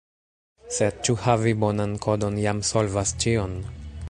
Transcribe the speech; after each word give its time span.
Sed 0.77 0.97
ĉu 1.09 1.15
havi 1.27 1.55
bonan 1.67 1.95
kodon 2.07 2.43
jam 2.47 2.65
solvas 2.73 3.17
ĉion? 3.25 3.59